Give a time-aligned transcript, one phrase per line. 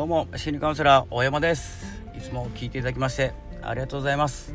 [0.00, 1.84] どうも心理カウンセラー大山です。
[2.16, 4.54] いつも聞いていただきましてありがとうございます、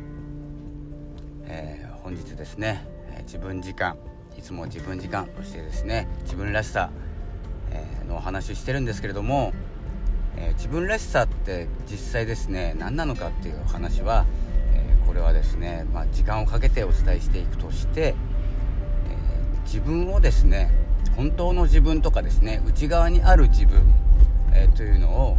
[1.44, 2.84] えー、本日ですね、
[3.26, 3.96] 自分時間
[4.36, 6.90] いつも自分時間としてですね自分らしさ、
[7.70, 9.52] えのお話をしてるんですけれども、
[10.36, 14.26] えー、自分らしさって実際ですね何なのかっていう話は、
[14.74, 18.16] えこれはですね、まあ、時間をかけてお伝えしていくとして、え
[19.64, 20.72] 自分をですね
[21.14, 23.94] 本当の自分とかですね内側にある自分
[24.56, 25.36] えー、というのを、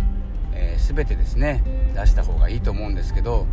[0.54, 1.64] えー、全てですね
[1.96, 3.46] 出した方がいいと思うんですけどやっ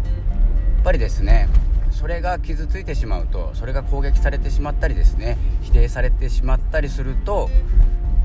[0.84, 1.48] ぱりですね
[1.90, 7.48] それが傷ついてしまうとそれが攻撃されてしまったりですね否定されてしまったりすると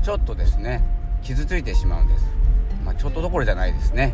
[0.02, 0.82] ちょっとですね
[1.22, 2.24] 傷ついてしまうんです、
[2.84, 4.12] まあ、ちょっとどころじゃないですね、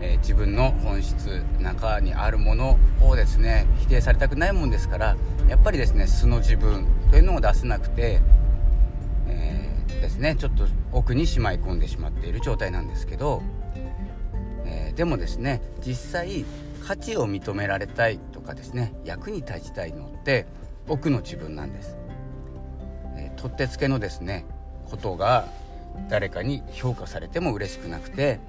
[0.00, 5.16] えー、自分の本質中にあるものをですね否定されたくないもんですから
[5.48, 8.20] やっぱりですね素の自分というのを出せなくて
[9.88, 10.36] ですね。
[10.36, 13.42] ちょっと奥にしまい込んでしまっている状態なんですけど、
[14.64, 16.44] えー、でもですね実際
[16.86, 20.46] 価値を認められたいとかですね役に立ちたいのって
[20.88, 21.96] 奥の自分なんです、
[23.16, 24.46] えー、取ってつけのですね
[24.86, 25.48] ことが
[26.08, 28.40] 誰かに評価されても嬉しくなくて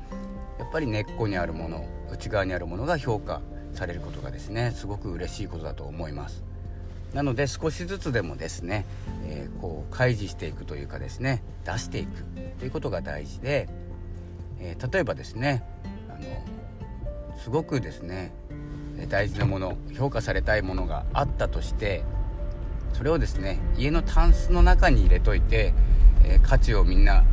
[0.59, 3.41] やっぱり根っこにあるもの内側にあるものが評価
[3.73, 6.43] されることがですねすごく嬉しいことだと思います。
[7.13, 8.85] なので少しずつでもですね、
[9.23, 12.23] えー、こう開示していくというかですね出していく
[12.57, 13.67] ということが大事で、
[14.57, 15.61] えー、例えばですね
[16.07, 18.31] あのすごくですね
[19.09, 22.05] 大事なもの評価されたいものがあったとして
[22.93, 25.73] それをですね家のタンスの中に入れといて、
[26.23, 27.25] えー、価値をみんな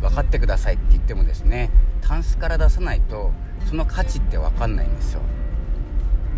[0.00, 1.68] 分かってくださいって言ってもですね
[2.00, 3.32] タンスから出さないと
[3.68, 5.20] その価値って分かんないんですよ。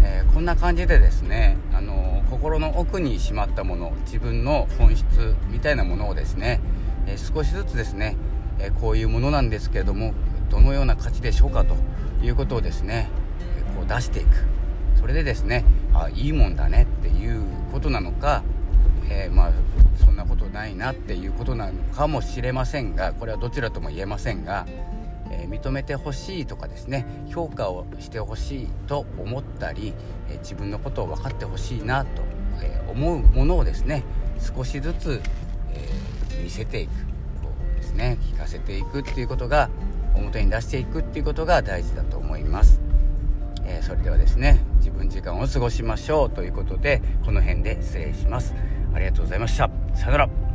[0.02, 2.05] えー、こんな感じでですね、あの
[2.56, 6.60] 心の奥にしまったもの自分の本質みたいなものをですね、
[7.06, 8.16] え、少しずつですね、
[8.58, 10.14] えこういうものなんですけれども
[10.48, 11.76] どのような価値でしょうかと
[12.24, 13.10] いうことをですね、
[13.58, 14.28] えこう出していく。
[14.98, 17.42] それでですねあいいもんだねっていう
[17.72, 18.42] ことなのか、
[19.10, 19.52] えまあ
[20.02, 24.64] そんなことないなっていうことなのかもしれませんがこれはどちらとも言えませんが
[25.30, 29.92] え認めてほしいとかですね評価をしてほしいと思ったり、
[30.30, 34.02] え自分のことを分かってほしいなと、え思うものをですね
[34.40, 35.20] 少しずつ、
[35.72, 36.90] え見せていく
[37.42, 39.70] こうですね聞かせていくっていうことが
[40.14, 42.80] 表に出していくっていうことが大事だと思います、
[43.64, 48.54] えそれではですね自分時間を過ごしましょうということでこの辺で失礼します。
[48.94, 49.68] ありがとうございました。
[49.94, 50.45] さよなら。